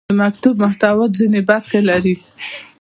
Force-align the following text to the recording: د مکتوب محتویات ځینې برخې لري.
د 0.09 0.11
مکتوب 0.21 0.53
محتویات 0.63 1.11
ځینې 1.19 1.39
برخې 1.49 1.79
لري. 1.89 2.15